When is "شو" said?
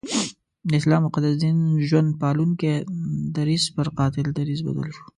4.95-5.03